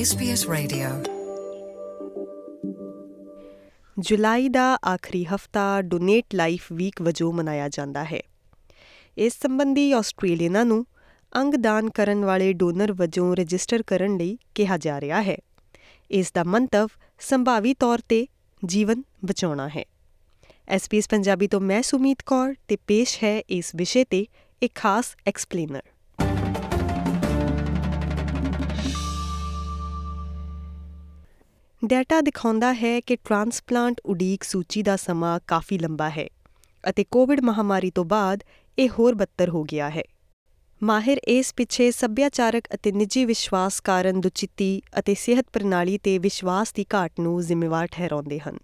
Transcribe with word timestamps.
SBS 0.00 0.52
Radio. 0.52 1.12
ਜੁਲਾਈ 3.98 4.48
ਦਾ 4.48 4.78
ਆਖਰੀ 4.94 5.24
ਹਫਤਾ 5.24 5.82
donate 5.82 6.24
life 6.34 6.72
week 6.72 7.02
ਵਜੋਂ 7.02 7.32
ਮਨਾਇਆ 7.32 7.68
ਜਾਂਦਾ 7.68 8.04
ਹੈ। 8.04 8.20
ਇਸ 9.18 9.32
ਸੰਬੰਧੀ 9.42 9.92
ਆਸਟ੍ਰੇਲੀਅਨਾਂ 9.92 10.64
ਨੂੰ 10.64 10.86
ਅੰਗਦਾਨ 11.36 11.90
ਕਰਨ 11.90 12.24
ਵਾਲੇ 12.24 12.52
ਡੋਨਰ 12.52 12.92
ਵਜੋਂ 12.92 13.36
ਰਜਿਸਟਰ 13.36 13.82
ਕਰਨ 13.82 14.16
ਲਈ 14.16 14.38
ਕਿਹਾ 14.54 14.76
ਜਾ 14.76 15.00
ਰਿਹਾ 15.00 15.22
ਹੈ। 15.22 15.36
ਇਸ 16.10 16.32
ਦਾ 16.32 16.44
ਮੰਤਵ 16.44 16.88
ਸੰਭਾਵੀ 17.20 17.74
ਤੌਰ 17.74 17.98
ਤੇ 18.08 18.26
ਜੀਵਨ 18.64 19.02
ਬਚਾਉਣਾ 19.24 19.68
ਹੈ। 19.68 19.84
ਐਸਪੀਐਸ 20.68 21.08
ਪੰਜਾਬੀ 21.08 21.48
ਤੋਂ 21.48 21.60
ਮੈਂ 21.60 21.82
ਸੁਮੀਤ 21.82 22.22
ਕੌਰ 22.26 22.54
ਤੇ 22.68 22.76
ਪੇਸ਼ 22.76 23.24
ਹੈ 23.24 23.42
ਇਸ 23.50 23.72
ਵਿਸ਼ੇ 23.76 24.04
ਤੇ 24.04 24.26
ਇੱਕ 24.62 24.74
ਖਾਸ 24.74 25.06
ਐਕਸਪਲੇਨਰ। 25.26 25.82
ਡਾਟਾ 31.84 32.20
ਦਿਖਾਉਂਦਾ 32.20 32.72
ਹੈ 32.74 33.00
ਕਿ 33.00 33.16
ਟ੍ਰਾਂਸਪਲਾਂਟ 33.16 34.00
ਉਡੀਕ 34.06 34.42
ਸੂਚੀ 34.42 34.82
ਦਾ 34.82 34.96
ਸਮਾਂ 34.96 35.40
ਕਾਫੀ 35.46 35.78
ਲੰਬਾ 35.78 36.10
ਹੈ 36.10 36.26
ਅਤੇ 36.90 37.04
ਕੋਵਿਡ 37.10 37.40
ਮਹਾਮਾਰੀ 37.40 37.90
ਤੋਂ 37.90 38.04
ਬਾਅਦ 38.04 38.42
ਇਹ 38.78 38.88
ਹੋਰ 38.98 39.14
ਬੱਤਰ 39.14 39.48
ਹੋ 39.48 39.62
ਗਿਆ 39.64 39.90
ਹੈ। 39.90 40.02
ਮਾਹਿਰ 40.82 41.20
ਇਸ 41.28 41.54
ਪਿੱਛੇ 41.54 41.90
ਸੱਭਿਆਚਾਰਕ 41.90 42.64
ਅਤੇ 42.74 42.92
ਨਿੱਜੀ 42.92 43.24
ਵਿਸ਼ਵਾਸ 43.24 43.80
ਕਾਰਨ 43.80 44.20
ਦੁਚਿੱਤੀ 44.20 44.82
ਅਤੇ 44.98 45.14
ਸਿਹਤ 45.14 45.46
ਪ੍ਰਣਾਲੀ 45.52 45.98
ਤੇ 45.98 46.18
ਵਿਸ਼ਵਾਸ 46.18 46.72
ਦੀ 46.72 46.86
ਘਾਟ 46.94 47.12
ਨੂੰ 47.20 47.42
ਜ਼ਿੰਮੇਵਾਰ 47.42 47.86
ਠਹਿਰਾਉਂਦੇ 47.86 48.38
ਹਨ। 48.38 48.58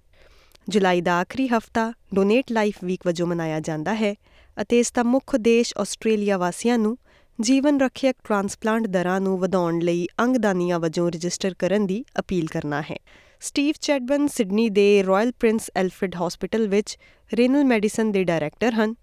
ਜੁਲਾਈ 0.68 1.00
ਦਾ 1.00 1.20
ਆਖਰੀ 1.20 1.48
ਹਫਤਾ 1.48 1.92
ਡੋਨੇਟ 2.14 2.52
ਲਾਈਫ 2.52 2.74
ਵੀਕ 2.84 3.00
ਵਜੋਂ 3.06 3.26
ਮਨਾਇਆ 3.26 3.60
ਜਾਂਦਾ 3.60 3.94
ਹੈ 3.94 4.14
ਅਤੇ 4.62 4.80
ਇਸ 4.80 4.92
ਦਾ 4.92 5.02
ਮੁੱਖ 5.02 5.34
ਉਦੇਸ਼ 5.34 5.74
ਆਸਟ੍ਰੇਲੀਆ 5.78 6.38
ਵਾਸੀਆਂ 6.38 6.78
ਨੂੰ 6.78 6.98
ਜੀਵਨ 7.38 7.80
ਰੱਖਿਅਕ 7.80 8.16
ਟ੍ਰਾਂਸਪਲਾਂਟ 8.24 8.86
ਦਰਾਂ 8.86 9.20
ਨੂੰ 9.20 9.38
ਵਧਾਉਣ 9.38 9.78
ਲਈ 9.78 10.06
ਅੰਗਦਾਨੀਆਂ 10.20 10.78
ਵਜੋਂ 10.80 11.10
ਰਜਿਸਟਰ 11.10 11.54
ਕਰਨ 11.54 11.86
ਦੀ 11.86 12.04
ਅਪੀਲ 12.18 12.46
ਕਰਨਾ 12.46 12.80
ਹੈ। 12.80 12.96
ਸਟੀਵ 13.40 13.74
ਚੈਡਬਨ 13.80 14.26
ਸਿਡਨੀ 14.26 14.68
ਦੇ 14.68 15.04
ਰਾਇਲ 15.06 15.32
ਪ੍ਰਿੰਸ 15.32 15.70
ਐਲਫਰਡ 15.76 16.14
ਹਸਪੀਟਲ 16.16 16.66
ਵਿੱਚ 16.68 16.96
ਰੇਨਲ 17.34 17.64
ਮੈਡੀਸਨ 17.64 18.12
ਦੇ 18.12 18.22
ਡਾਇਰੈਕਟਰ 18.24 18.72
ਹਨ। 18.72 18.94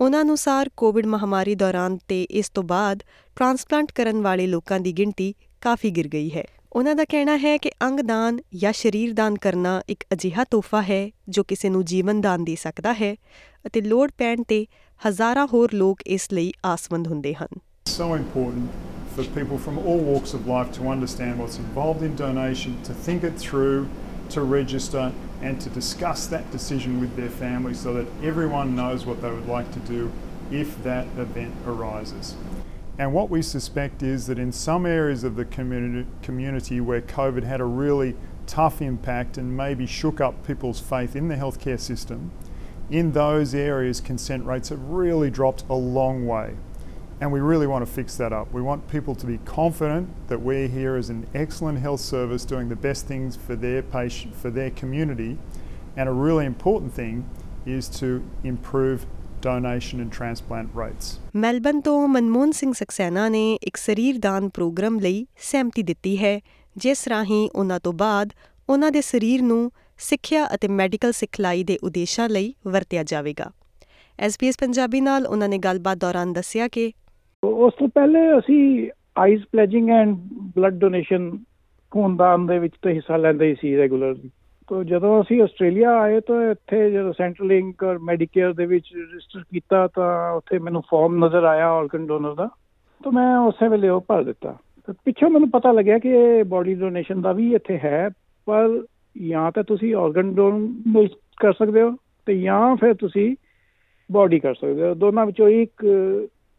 ਉਹਨਾਂ 0.00 0.22
ਅਨੁਸਾਰ 0.22 0.70
ਕੋਵਿਡ 0.76 1.06
ਮਹਾਮਾਰੀ 1.06 1.54
ਦੌਰਾਨ 1.54 1.98
ਤੇ 2.08 2.22
ਇਸ 2.22 2.50
ਤੋਂ 2.50 2.62
ਬਾਅਦ 2.62 3.02
ਟ੍ਰਾਂਸਪਲਾਂਟ 3.36 3.92
ਕਰਨ 3.92 4.20
ਵਾਲੇ 4.22 4.46
ਲੋਕਾਂ 4.46 4.80
ਦੀ 4.80 4.92
ਗਿਣਤੀ 4.92 5.34
ਕਾਫੀ 5.60 5.90
ਗਿਰ 5.90 6.08
ਗਈ 6.08 6.30
ਹੈ। 6.30 6.44
ਉਹਨਾਂ 6.72 6.94
ਦਾ 6.94 7.04
ਕਹਿਣਾ 7.04 7.36
ਹੈ 7.36 7.56
ਕਿ 7.56 7.70
ਅੰਗਦਾਨ 7.82 8.40
ਜਾਂ 8.54 8.72
ਸਰੀਰ 8.72 9.12
ਦਾਨ 9.12 9.36
ਕਰਨਾ 9.36 9.80
ਇੱਕ 9.88 10.04
ਅਜਿਹਾ 10.12 10.44
ਤੋਹਫਾ 10.44 10.82
ਹੈ 10.82 11.10
ਜੋ 11.28 11.44
ਕਿਸੇ 11.44 11.68
ਨੂੰ 11.68 11.84
ਜੀਵਨ 11.84 12.20
ਦਾਨ 12.20 12.44
ਦੇ 12.44 12.54
ਸਕਦਾ 12.54 12.92
ਹੈ 12.92 13.14
ਅਤੇ 13.66 13.80
ਲੋੜ 13.80 14.10
ਪੈਣ 14.18 14.42
ਤੇ 14.42 14.66
ਹਜ਼ਾਰਾਂ 15.00 15.46
ਹੋਰ 15.52 15.74
ਲੋਕ 15.74 16.02
ਇਸ 16.06 16.32
ਲਈ 16.32 16.52
ਆਸਵੰਦ 16.64 17.08
ਹੁੰਦੇ 17.08 17.34
ਹਨ। 17.34 17.60
So 18.00 18.14
important 18.14 18.70
for 19.14 19.22
people 19.24 19.58
from 19.58 19.76
all 19.76 19.98
walks 19.98 20.32
of 20.32 20.46
life 20.46 20.72
to 20.72 20.88
understand 20.88 21.38
what's 21.38 21.58
involved 21.58 22.02
in 22.02 22.16
donation, 22.16 22.80
to 22.82 22.94
think 22.94 23.22
it 23.22 23.38
through, 23.38 23.86
to 24.30 24.40
register, 24.40 25.12
and 25.42 25.60
to 25.60 25.68
discuss 25.68 26.26
that 26.26 26.50
decision 26.50 26.98
with 26.98 27.14
their 27.14 27.28
family 27.28 27.74
so 27.74 27.92
that 27.92 28.06
everyone 28.22 28.74
knows 28.74 29.04
what 29.04 29.20
they 29.20 29.30
would 29.30 29.46
like 29.46 29.70
to 29.72 29.78
do 29.80 30.10
if 30.50 30.82
that 30.82 31.04
event 31.18 31.54
arises. 31.66 32.34
And 32.96 33.12
what 33.12 33.28
we 33.28 33.42
suspect 33.42 34.02
is 34.02 34.26
that 34.28 34.38
in 34.38 34.50
some 34.50 34.86
areas 34.86 35.22
of 35.22 35.36
the 35.36 35.44
community, 35.44 36.08
community 36.22 36.80
where 36.80 37.02
COVID 37.02 37.42
had 37.42 37.60
a 37.60 37.64
really 37.66 38.16
tough 38.46 38.80
impact 38.80 39.36
and 39.36 39.54
maybe 39.54 39.84
shook 39.84 40.22
up 40.22 40.46
people's 40.46 40.80
faith 40.80 41.14
in 41.14 41.28
the 41.28 41.36
healthcare 41.36 41.78
system, 41.78 42.30
in 42.88 43.12
those 43.12 43.54
areas 43.54 44.00
consent 44.00 44.46
rates 44.46 44.70
have 44.70 44.82
really 44.88 45.28
dropped 45.30 45.64
a 45.68 45.74
long 45.74 46.26
way. 46.26 46.54
And 47.20 47.30
we 47.30 47.40
really 47.40 47.66
want 47.66 47.84
to 47.84 47.90
fix 47.92 48.16
that 48.16 48.32
up. 48.32 48.50
We 48.50 48.62
want 48.62 48.88
people 48.88 49.14
to 49.14 49.26
be 49.26 49.38
confident 49.38 50.08
that 50.28 50.40
we're 50.40 50.68
here 50.68 50.96
as 50.96 51.10
an 51.10 51.26
excellent 51.34 51.78
health 51.78 52.00
service 52.02 52.46
doing 52.46 52.70
the 52.70 52.76
best 52.78 53.06
things 53.06 53.36
for 53.36 53.56
their 53.56 53.82
patient, 53.84 54.34
for 54.34 54.50
their 54.50 54.70
community. 54.72 55.36
And 55.96 56.08
a 56.08 56.12
really 56.12 56.46
important 56.46 56.94
thing 56.94 57.24
is 57.66 57.88
to 57.90 58.22
improve 58.42 59.04
donation 59.42 60.00
and 60.00 60.10
transplant 60.12 60.74
rates. 60.74 61.18
Melbourne 61.36 61.80
ਤੋਂ 61.80 62.08
ਮਨਮੋਹਨ 62.08 62.52
ਸਿੰਘ 62.52 62.72
ਸਕਸੈਨਾ 62.72 63.28
ਨੇ 63.28 63.42
ਇੱਕ 63.62 63.76
ਸਰੀਰ 63.76 64.18
ਦਾਨ 64.18 64.48
programme 64.48 64.98
ਲਈ 65.00 65.26
ਸਹਿਮਤੀ 65.50 65.82
ਦਿੱਤੀ 65.82 66.16
ਹੈ 66.24 66.38
ਜਿਸ 66.76 67.06
ਰਾਹੀਂ 67.08 67.48
ਉਹਨਾਂ 67.54 67.80
ਤੋਂ 67.80 67.92
ਬਾਅਦ 67.92 68.32
ਉਹਨਾਂ 68.68 68.90
ਦੇ 68.92 69.00
ਸਰੀਰ 69.00 69.42
ਨੂੰ 69.42 69.70
ਸਿੱਖਿਆ 69.98 70.48
ਅਤੇ 70.54 70.68
ਮੈਡੀਕਲ 70.68 71.12
ਸਿਖਲਾਈ 71.12 71.64
ਦੇ 71.64 71.78
ਉਦੇਸ਼ਾਂ 71.82 72.28
ਲਈ 72.28 72.54
ਵਰਤਿਆ 72.66 73.02
ਜਾਵੇਗਾ 73.02 73.50
ਐਸਪੀਐਸ 74.18 74.58
ਪੰਜਾਬੀ 74.58 75.00
ਨਾਲ 75.00 75.26
ਉਹਨਾਂ 75.26 75.48
ਨੇ 75.48 75.58
ਗੱਲਬਾਤ 75.58 75.98
ਦੌਰਾਨ 75.98 76.32
ਦੱਸਿਆ 76.32 76.68
ਕਿ 76.68 76.92
ਉਸ 77.44 77.72
ਤੋਂ 77.78 77.88
ਪਹਿਲੇ 77.88 78.38
ਅਸੀਂ 78.38 78.90
eyes 79.18 79.42
pledging 79.52 79.90
and 79.90 80.16
blood 80.56 80.74
donation 80.74 81.30
ਖੂਨਦਾਨ 81.90 82.46
ਦੇ 82.46 82.58
ਵਿੱਚ 82.58 82.74
ਤਾਂ 82.82 82.92
ਹਿੱਸਾ 82.92 83.16
ਲੈਂਦੇ 83.16 83.46
ਹੀ 83.46 83.54
ਸੀ 83.60 83.76
ਰੈਗੂਲਰਲੀ। 83.76 84.30
ਤੋਂ 84.68 84.84
ਜਦੋਂ 84.84 85.22
ਅਸੀਂ 85.22 85.42
ਆਸਟ੍ਰੇਲੀਆ 85.42 85.90
ਆਏ 86.00 86.20
ਤਾਂ 86.20 86.50
ਇੱਥੇ 86.50 86.90
ਜਦੋਂ 86.90 87.12
ਸੈਂਟਰਲ 87.12 87.46
ਲਿੰਕ 87.46 87.84
ਔਰ 87.84 87.98
ਮੈਡੀਕੇਅਰ 87.98 88.52
ਦੇ 88.52 88.66
ਵਿੱਚ 88.66 88.84
ਰਜਿਸਟਰ 88.96 89.40
ਕੀਤਾ 89.40 89.86
ਤਾਂ 89.86 90.32
ਉੱਥੇ 90.32 90.58
ਮੈਨੂੰ 90.58 90.82
ਫਾਰਮ 90.90 91.24
ਨਜ਼ਰ 91.24 91.44
ਆਇਆ 91.44 91.68
ਆਰਗਨ 91.68 92.06
ਡੋਨਰ 92.06 92.34
ਦਾ। 92.34 92.48
ਤਾਂ 93.04 93.12
ਮੈਂ 93.12 93.38
ਉਸੇ 93.38 93.68
ਵੇਲੇ 93.68 93.88
ਉਹ 93.88 94.04
ਭਰ 94.08 94.24
ਦਿੱਤਾ। 94.24 94.56
ਤੇ 94.86 94.92
ਪਿੱਛੋਂ 95.04 95.30
ਮੈਨੂੰ 95.30 95.50
ਪਤਾ 95.50 95.72
ਲੱਗਿਆ 95.72 95.98
ਕਿ 95.98 96.08
ਇਹ 96.08 96.44
ਬਾਡੀ 96.44 96.74
ਡੋਨੇਸ਼ਨ 96.74 97.22
ਦਾ 97.22 97.32
ਵੀ 97.32 97.54
ਇੱਥੇ 97.54 97.78
ਹੈ, 97.78 98.08
ਪਰ 98.46 98.82
ਜਾਂ 99.22 99.52
ਤਾਂ 99.52 99.62
ਤੁਸੀਂ 99.62 99.94
ਆਰਗਨ 99.94 100.34
ਡੋਨੇਟ 100.34 101.10
ਕਰ 101.40 101.52
ਸਕਦੇ 101.52 101.82
ਹੋ 101.82 101.96
ਤੇ 102.26 102.40
ਜਾਂ 102.40 102.76
ਫਿਰ 102.76 102.94
ਤੁਸੀਂ 102.94 103.36
ਬਾਡੀ 104.12 104.40
ਕਰ 104.40 104.54
ਸਕਦੇ 104.54 104.82
ਹੋ। 104.82 104.94
ਦੋਨਾਂ 104.94 105.26
ਵਿੱਚੋਂ 105.26 105.48
ਇੱਕ 105.48 105.86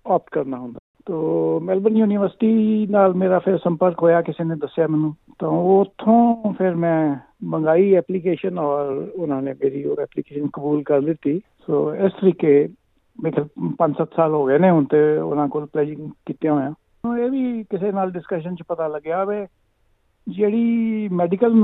ਆਪਟ 0.05 0.29
ਕਰਨਾ 0.31 0.57
ਹੁੰਦਾ। 0.57 0.79
ਤੋ 1.05 1.59
ਮੈਲਬਨ 1.63 1.97
ਯੂਨੀਵਰਸਿਟੀ 1.97 2.87
ਨਾਲ 2.89 3.13
ਮੇਰਾ 3.15 3.39
ਫਿਰ 3.39 3.57
ਸੰਪਰਕ 3.57 4.01
ਹੋਇਆ, 4.01 4.21
ਕਿਸੇ 4.21 4.43
ਨੇ 4.43 4.55
ਦੱਸਿਆ 4.55 4.87
ਮੈਨੂੰ। 4.87 5.13
ਤਾਂ 5.39 5.49
ਉੱਥੋਂ 5.49 6.53
ਫਿਰ 6.53 6.75
ਮੈਂ 6.75 7.15
ਮੰਗਾਈ 7.51 7.93
ਐਪਲੀਕੇਸ਼ਨ 7.95 8.59
ਔਰ 8.59 8.91
ਉਹਨਾਂ 9.15 9.41
ਨੇ 9.41 9.53
ਮੇਰੀ 9.63 9.83
ਉਹ 9.83 10.01
ਐਪਲੀਕੇਸ਼ਨ 10.01 10.47
ਕਬੂਲ 10.53 10.83
ਕਰ 10.83 11.01
ਲਿੱਤੀ। 11.01 11.39
ਸੋ 11.67 11.93
ਇਸ 11.95 12.11
ਤਰੀਕੇ 12.21 12.67
ਮੇਰੇ 13.19 13.43
5-7 13.77 14.15
ਸਾਲ 14.15 14.33
ਹੋ 14.33 14.45
ਗਏ 14.45 14.57
ਨੇ 14.59 14.69
ਹੁਣ 14.69 14.85
ਤੇ 14.91 15.01
ਉਹਨਾਂ 15.17 15.47
ਕੋਲ 15.47 15.65
ਪਲੇਜਿੰਗ 15.73 16.09
ਕੀਤੇ 16.25 16.49
ਹੋਇਆ 16.49 16.73
ਇਹ 17.17 17.29
ਵੀ 17.29 17.63
ਕਿਸੇ 17.63 17.91
ਨਾਲ 17.91 18.11
ਡਿਸਕਸ਼ਨ 18.11 18.55
'ਚ 18.55 18.63
ਪਤਾ 18.67 18.87
ਲੱਗਿਆ 18.87 19.23
ਵੇ, 19.25 19.45
ਜਿਹੜੀ 20.27 21.07
ਮੈਡੀਕਲ 21.11 21.55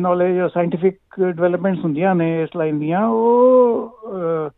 ਨੌਲੇਜ 0.00 0.38
ਔਰ 0.40 0.48
ਸਾਇੰਟੀਫਿਕ 0.48 0.98
ਡਿਵੈਲਪਮੈਂਟਸ 1.20 1.84
ਹੁੰਦੀਆਂ 1.84 2.14
ਨੇ 2.14 2.42
ਇਸ 2.42 2.56
ਲਾਈਨ 2.56 2.78
ਦੀਆਂ, 2.78 3.06
ਉਹ 3.06 4.50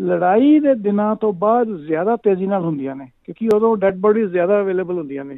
ਲੜਾਈ 0.00 0.60
ਦੇ 0.60 0.74
ਦਿਨਾਂ 0.74 1.16
ਤੋਂ 1.16 1.32
ਬਾਅਦ 1.32 1.76
ਜ਼ਿਆਦਾ 1.76 2.16
ਤੇਜ਼ੀ 2.16 2.46
ਨਾਲ 2.46 2.64
ਹੁੰਦੀਆਂ 2.64 2.96
ਨੇ 2.96 3.06
ਕਿਉਂਕਿ 3.24 3.56
ਉਦੋਂ 3.56 3.76
ਡੈੱਡ 3.76 3.96
ਬੋਡੀਜ਼ 3.96 4.30
ਜ਼ਿਆਦਾ 4.30 4.60
ਅਵੇਲੇਬਲ 4.60 4.98
ਹੁੰਦੀਆਂ 4.98 5.24
ਨੇ 5.24 5.34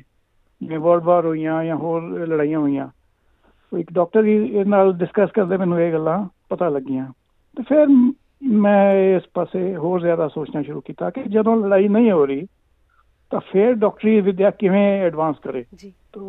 ਜਿਵੇਂ 0.63 0.79
ਵਰਲਡ 0.79 1.03
ਵਾਰ 1.03 1.27
ਹੋਈਆਂ 1.27 1.65
ਜਾਂ 1.65 1.77
ਹੋਰ 1.77 2.03
ਲੜਾਈਆਂ 2.27 2.59
ਹੋਈਆਂ। 2.59 2.89
ਇੱਕ 3.79 3.93
ਡਾਕਟਰ 3.93 4.25
ਹੀ 4.25 4.65
ਨਾਲ 4.65 4.93
ਡਿਸਕਸ 4.93 5.31
ਕਰਦੇ 5.31 5.57
ਮੈਨੂੰ 5.57 5.81
ਇਹ 5.81 5.93
ਗੱਲਾਂ 5.93 6.29
ਪਤਾ 6.49 6.69
ਲੱਗੀਆਂ। 6.69 7.07
ਤੇ 7.57 7.63
ਫਿਰ 7.63 7.87
ਮੈਂ 8.43 9.17
ਇਸ 9.17 9.23
ਪਾਸੇ 9.35 9.77
ਹੋਰ 9.77 10.01
ਜ਼ਿਆਦਾ 10.01 10.29
ਸੋਚਣਾ 10.29 10.63
ਸ਼ੁਰੂ 10.63 10.81
ਕੀਤਾ 10.81 11.11
ਕਿ 11.11 11.23
ਜਦੋਂ 11.23 11.57
ਲੜਾਈ 11.57 11.89
ਨਹੀਂ 11.89 12.11
ਹੋ 12.11 12.27
ਰਹੀ 12.27 12.47
ਤਾਂ 13.31 13.41
ਫਿਰ 13.41 13.73
ਡਾਕਟਰੀ 13.75 14.21
ਵਿਦਿਆ 14.21 14.51
ਕਿਵੇਂ 14.51 15.01
ਐਡਵਾਂਸ 15.01 15.37
ਕਰੇ। 15.43 15.65
ਜੀ। 15.75 15.93
ਤੋ 16.13 16.23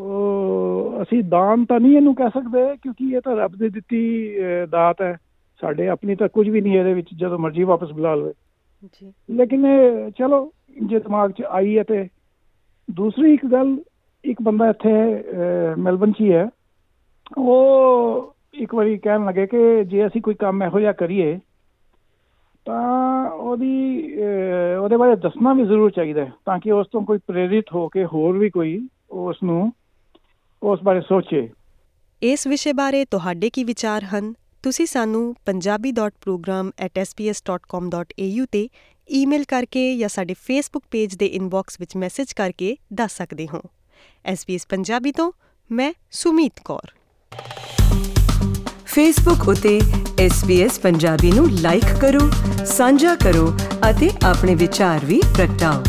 ਅਸੀਂ 1.01 1.23
ਦਾਨ 1.23 1.65
ਤਾਂ 1.65 1.79
ਨਹੀਂ 1.79 1.97
ਇਹਨੂੰ 1.97 2.15
ਕਹਿ 2.15 2.29
ਸਕਦੇ 2.29 2.75
ਕਿਉਂਕਿ 2.81 3.09
ਇਹ 3.09 3.21
ਤਾਂ 3.21 3.35
ਰੱਬ 3.35 3.51
ਦੀ 3.51 3.69
ਦਿੱਤੀ 3.69 4.31
ਦਾਤ 4.69 5.01
ਹੈ। 5.01 5.17
ਸਾਡੇ 5.61 5.87
ਆਪਣੀ 5.87 6.15
ਤਾਂ 6.15 6.27
ਕੁਝ 6.27 6.47
ਵੀ 6.49 6.61
ਨਹੀਂ 6.61 6.77
ਇਹਦੇ 6.79 6.93
ਵਿੱਚ 6.93 7.07
ਜਦੋਂ 7.13 7.37
ਮਰਜ਼ੀ 7.39 7.63
ਵਾਪਸ 7.63 7.91
ਬੁਲਾ 7.91 8.13
ਲਵੇ। 8.15 8.33
ਜੀ। 8.93 9.11
ਲੇਕਿਨ 9.29 9.65
ਚਲੋ 10.17 10.51
ਜੇ 10.83 10.99
ਦਿਮਾਗ 10.99 11.31
'ਚ 11.31 11.41
ਆਈ 11.41 11.77
ਹੈ 11.77 11.83
ਤੇ 11.83 12.07
ਦੂਸਰੀ 12.91 13.33
ਇੱਕ 13.33 13.45
ਗੱਲ 13.45 13.77
ਇੱਕ 14.25 14.41
ਬੰਦਾ 14.41 14.69
ਇੱਥੇ 14.69 14.93
ਮੈਲਬਨ 15.77 16.11
'ਚ 16.11 16.21
ਹੀ 16.21 16.31
ਹੈ। 16.31 16.47
ਉਹ 17.37 18.35
ਇੱਕ 18.53 18.75
ਵਾਰੀ 18.75 18.97
ਕਹਿਣ 18.97 19.25
ਲੱਗੇ 19.25 19.45
ਕਿ 19.47 19.83
ਜੇ 19.85 20.05
ਅਸੀਂ 20.07 20.21
ਕੋਈ 20.21 20.35
ਕੰਮ 20.35 20.63
ਇਹੋ 20.63 20.79
ਜਿਹਾ 20.79 20.91
ਕਰੀਏ 20.91 21.39
ਤਾਂ 22.65 23.29
ਉਹਦੀ 23.31 24.13
ਉਹਦੇ 24.83 24.97
ਬਾਰੇ 24.97 25.15
ਦੱਸਣਾ 25.15 25.53
ਵੀ 25.53 25.65
ਜ਼ਰੂਰ 25.65 25.91
ਚਾਹੀਦਾ 25.91 26.25
ਹੈ 26.25 26.31
ਤਾਂ 26.45 26.59
ਕਿ 26.59 26.71
ਉਸ 26.71 26.87
ਤੋਂ 26.91 27.01
ਕੋਈ 27.01 27.19
ਪ੍ਰੇਰਿਤ 27.27 27.65
ਹੋ 27.73 27.87
ਕੇ 27.87 28.05
ਹੋਰ 28.05 28.37
ਵੀ 28.37 28.49
ਕੋਈ 28.49 28.87
ਉਸ 29.11 29.43
ਨੂੰ 29.43 29.71
ਉਸ 30.63 30.79
ਬਾਰੇ 30.83 31.01
ਸੋਚੇ। 31.01 31.49
ਇਸ 32.21 32.47
ਵਿਸ਼ੇ 32.47 32.73
ਬਾਰੇ 32.73 33.05
ਤੁਹਾਡੇ 33.05 33.49
ਕੀ 33.53 33.63
ਵਿਚਾਰ 33.63 34.03
ਹਨ? 34.03 34.33
ਤੁਸੀਂ 34.67 34.85
ਸਾਨੂੰ 34.85 35.35
punjabi.program@sps.com.au 35.49 38.45
ਤੇ 38.51 38.69
ਈਮੇਲ 39.11 39.43
ਕਰਕੇ 39.43 39.97
ਜਾਂ 39.97 40.09
ਸਾਡੇ 40.09 40.33
ਫੇਸਬੁੱਕ 40.33 40.85
ਪੇਜ 40.91 41.15
ਦੇ 41.15 41.25
ਇਨਬਾਕਸ 41.25 41.79
ਵਿੱਚ 41.79 41.95
ਮੈਸੇਜ 41.95 42.33
ਕਰਕੇ 42.33 42.77
ਦੱਸ 42.93 43.17
ਸਕਦੇ 43.17 43.47
ਹੋ। 43.53 43.61
SBS 44.33 44.65
ਪੰਜਾਬੀ 44.69 45.11
ਤੋਂ 45.11 45.31
ਮੈਂ 45.71 45.93
ਸੁਮੀਤ 46.11 46.53
ਕੌਰ। 46.65 46.91
ਫੇਸਬੁੱਕ 48.85 49.47
ਉਤੇ 49.47 49.81
SBS 50.27 50.81
ਪੰਜਾਬੀ 50.81 51.31
ਨੂੰ 51.31 51.51
ਲਾਈਕ 51.51 52.01
ਕਰੋ, 52.01 52.31
ਸਾਂਝਾ 52.65 53.15
ਕਰੋ 53.15 53.57
ਅਤੇ 53.89 54.09
ਆਪਣੇ 54.25 54.55
ਵਿਚਾਰ 54.55 55.05
ਵੀ 55.05 55.21
ਪ੍ਰਗਟਾਓ। 55.35 55.83